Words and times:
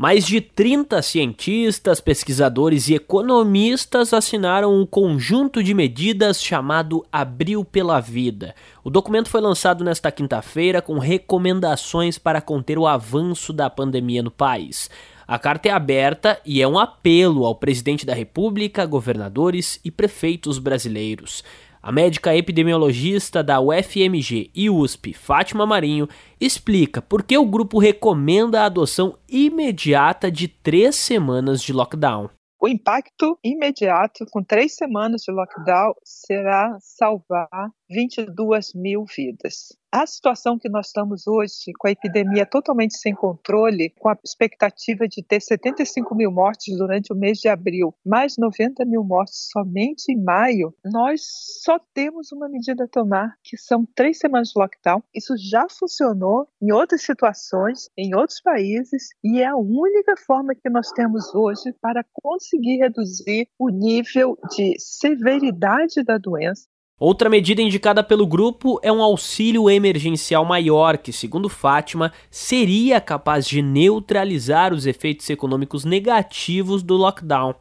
Mais 0.00 0.24
de 0.24 0.40
30 0.40 1.02
cientistas, 1.02 2.00
pesquisadores 2.00 2.88
e 2.88 2.94
economistas 2.94 4.12
assinaram 4.12 4.72
um 4.72 4.86
conjunto 4.86 5.60
de 5.60 5.74
medidas 5.74 6.40
chamado 6.40 7.04
Abril 7.10 7.64
pela 7.64 7.98
Vida. 7.98 8.54
O 8.84 8.90
documento 8.90 9.28
foi 9.28 9.40
lançado 9.40 9.82
nesta 9.82 10.12
quinta-feira 10.12 10.80
com 10.80 11.00
recomendações 11.00 12.16
para 12.16 12.40
conter 12.40 12.78
o 12.78 12.86
avanço 12.86 13.52
da 13.52 13.68
pandemia 13.68 14.22
no 14.22 14.30
país. 14.30 14.88
A 15.26 15.36
carta 15.36 15.68
é 15.68 15.72
aberta 15.72 16.40
e 16.46 16.62
é 16.62 16.68
um 16.68 16.78
apelo 16.78 17.44
ao 17.44 17.56
presidente 17.56 18.06
da 18.06 18.14
República, 18.14 18.86
governadores 18.86 19.80
e 19.84 19.90
prefeitos 19.90 20.60
brasileiros. 20.60 21.42
A 21.80 21.92
médica 21.92 22.34
epidemiologista 22.34 23.42
da 23.42 23.60
UFMG 23.60 24.50
e 24.54 24.68
USP, 24.68 25.12
Fátima 25.12 25.64
Marinho, 25.64 26.08
explica 26.40 27.00
por 27.00 27.22
que 27.22 27.38
o 27.38 27.46
grupo 27.46 27.78
recomenda 27.78 28.62
a 28.62 28.66
adoção 28.66 29.16
imediata 29.28 30.30
de 30.30 30.48
três 30.48 30.96
semanas 30.96 31.62
de 31.62 31.72
lockdown. 31.72 32.28
O 32.60 32.66
impacto 32.66 33.38
imediato, 33.44 34.26
com 34.32 34.42
três 34.42 34.74
semanas 34.74 35.22
de 35.22 35.30
lockdown, 35.30 35.94
será 36.02 36.76
salvar 36.80 37.70
22 37.90 38.74
mil 38.74 39.04
vidas. 39.04 39.76
A 39.90 40.06
situação 40.06 40.58
que 40.58 40.68
nós 40.68 40.88
estamos 40.88 41.26
hoje, 41.26 41.72
com 41.78 41.88
a 41.88 41.90
epidemia 41.90 42.44
totalmente 42.44 42.98
sem 42.98 43.14
controle, 43.14 43.88
com 43.98 44.10
a 44.10 44.18
expectativa 44.22 45.08
de 45.08 45.22
ter 45.22 45.40
75 45.40 46.14
mil 46.14 46.30
mortes 46.30 46.76
durante 46.76 47.10
o 47.10 47.16
mês 47.16 47.38
de 47.38 47.48
abril, 47.48 47.94
mais 48.04 48.36
90 48.36 48.84
mil 48.84 49.02
mortes 49.02 49.48
somente 49.50 50.12
em 50.12 50.22
maio, 50.22 50.74
nós 50.84 51.22
só 51.64 51.80
temos 51.94 52.30
uma 52.32 52.50
medida 52.50 52.84
a 52.84 52.88
tomar, 52.88 53.34
que 53.42 53.56
são 53.56 53.86
três 53.94 54.18
semanas 54.18 54.48
de 54.48 54.60
lockdown. 54.60 55.02
Isso 55.14 55.34
já 55.38 55.66
funcionou 55.70 56.46
em 56.60 56.70
outras 56.70 57.00
situações, 57.00 57.88
em 57.96 58.14
outros 58.14 58.42
países, 58.42 59.08
e 59.24 59.40
é 59.40 59.46
a 59.46 59.56
única 59.56 60.14
forma 60.18 60.54
que 60.54 60.68
nós 60.68 60.90
temos 60.90 61.34
hoje 61.34 61.72
para 61.80 62.04
conseguir 62.12 62.76
reduzir 62.76 63.48
o 63.58 63.70
nível 63.70 64.36
de 64.54 64.78
severidade 64.78 66.02
da 66.04 66.18
doença 66.18 66.66
Outra 67.00 67.30
medida 67.30 67.62
indicada 67.62 68.02
pelo 68.02 68.26
grupo 68.26 68.80
é 68.82 68.90
um 68.90 69.00
auxílio 69.00 69.70
emergencial 69.70 70.44
maior, 70.44 70.98
que, 70.98 71.12
segundo 71.12 71.48
Fátima, 71.48 72.12
seria 72.28 73.00
capaz 73.00 73.46
de 73.46 73.62
neutralizar 73.62 74.74
os 74.74 74.84
efeitos 74.84 75.30
econômicos 75.30 75.84
negativos 75.84 76.82
do 76.82 76.96
lockdown. 76.96 77.54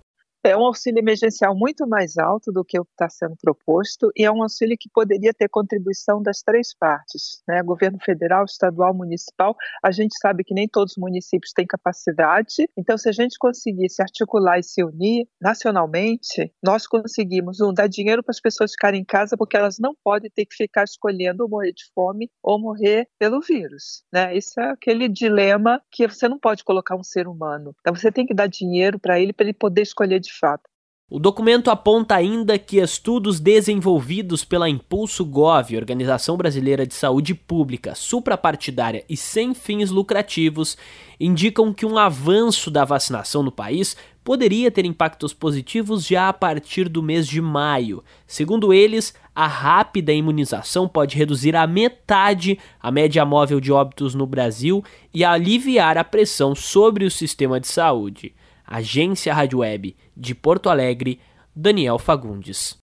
É 0.47 0.55
um 0.55 0.65
auxílio 0.65 0.99
emergencial 0.99 1.53
muito 1.53 1.85
mais 1.85 2.17
alto 2.17 2.53
do 2.53 2.63
que 2.63 2.79
o 2.79 2.85
que 2.85 2.91
está 2.91 3.09
sendo 3.09 3.35
proposto 3.35 4.09
e 4.15 4.23
é 4.23 4.31
um 4.31 4.41
auxílio 4.41 4.77
que 4.79 4.89
poderia 4.89 5.33
ter 5.33 5.49
contribuição 5.49 6.23
das 6.23 6.41
três 6.41 6.73
partes, 6.73 7.43
né? 7.45 7.61
Governo 7.61 7.97
federal, 8.01 8.45
estadual, 8.45 8.93
municipal. 8.93 9.57
A 9.83 9.91
gente 9.91 10.17
sabe 10.17 10.45
que 10.45 10.53
nem 10.53 10.65
todos 10.65 10.93
os 10.93 10.97
municípios 10.97 11.51
têm 11.51 11.67
capacidade, 11.67 12.69
então 12.77 12.97
se 12.97 13.09
a 13.09 13.11
gente 13.11 13.37
conseguisse 13.37 14.01
articular 14.01 14.57
e 14.57 14.63
se 14.63 14.81
unir 14.81 15.27
nacionalmente, 15.41 16.49
nós 16.63 16.87
conseguimos 16.87 17.59
um 17.59 17.73
dar 17.73 17.87
dinheiro 17.87 18.23
para 18.23 18.31
as 18.31 18.39
pessoas 18.39 18.71
ficarem 18.71 19.01
em 19.01 19.05
casa 19.05 19.35
porque 19.35 19.57
elas 19.57 19.77
não 19.77 19.93
podem 20.01 20.31
ter 20.33 20.45
que 20.45 20.55
ficar 20.55 20.85
escolhendo 20.85 21.49
morrer 21.49 21.73
de 21.73 21.83
fome 21.93 22.31
ou 22.41 22.57
morrer 22.57 23.05
pelo 23.19 23.41
vírus, 23.41 24.01
né? 24.13 24.33
Isso 24.33 24.57
é 24.61 24.71
aquele 24.71 25.09
dilema 25.09 25.81
que 25.91 26.07
você 26.07 26.29
não 26.29 26.39
pode 26.39 26.63
colocar 26.63 26.95
um 26.95 27.03
ser 27.03 27.27
humano. 27.27 27.75
Então 27.81 27.93
você 27.93 28.09
tem 28.09 28.25
que 28.25 28.33
dar 28.33 28.47
dinheiro 28.47 28.97
para 28.97 29.19
ele 29.19 29.33
para 29.33 29.45
ele 29.45 29.53
poder 29.53 29.81
escolher 29.81 30.21
de 30.21 30.36
O 31.09 31.19
documento 31.19 31.71
aponta 31.71 32.15
ainda 32.15 32.59
que 32.59 32.81
estudos 32.81 33.39
desenvolvidos 33.39 34.43
pela 34.43 34.67
Impulso 34.67 35.23
Gov, 35.23 35.73
Organização 35.77 36.35
Brasileira 36.35 36.85
de 36.85 36.93
Saúde 36.93 37.33
Pública, 37.33 37.95
suprapartidária 37.95 39.05
e 39.07 39.15
sem 39.15 39.53
fins 39.53 39.89
lucrativos, 39.89 40.77
indicam 41.17 41.73
que 41.73 41.85
um 41.85 41.97
avanço 41.97 42.69
da 42.69 42.83
vacinação 42.83 43.41
no 43.41 43.53
país 43.53 43.95
poderia 44.21 44.69
ter 44.69 44.83
impactos 44.83 45.33
positivos 45.33 46.05
já 46.05 46.27
a 46.27 46.33
partir 46.33 46.89
do 46.89 47.01
mês 47.01 47.25
de 47.25 47.39
maio. 47.39 48.03
Segundo 48.27 48.73
eles, 48.73 49.13
a 49.33 49.47
rápida 49.47 50.11
imunização 50.11 50.89
pode 50.89 51.15
reduzir 51.15 51.55
a 51.55 51.65
metade 51.65 52.59
a 52.81 52.91
média 52.91 53.23
móvel 53.23 53.61
de 53.61 53.71
óbitos 53.71 54.13
no 54.13 54.27
Brasil 54.27 54.83
e 55.13 55.23
aliviar 55.23 55.97
a 55.97 56.03
pressão 56.03 56.53
sobre 56.53 57.05
o 57.05 57.11
sistema 57.11 57.61
de 57.61 57.69
saúde. 57.69 58.35
Agência 58.67 59.33
Rádio 59.33 59.59
Web 59.59 59.95
de 60.15 60.35
Porto 60.35 60.69
Alegre, 60.69 61.21
Daniel 61.55 61.97
Fagundes. 61.97 62.77